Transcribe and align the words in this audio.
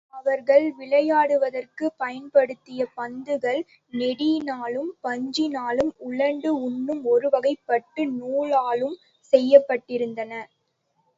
அவர்கள் 0.13 0.63
விளையாடுவதற்குப் 0.77 1.97
பயன்படுத்திய 1.97 2.87
பந்துகள் 2.95 3.59
நெட்டியினாலும், 3.93 4.89
பஞ்சினாலும், 5.03 5.91
உலண்டு 6.07 6.61
உன்னும் 6.61 7.03
ஒருவகைப்பட்டு 7.05 8.03
நூலாலும் 8.13 8.97
செய்யப்பட்டிருந்தன. 9.33 10.33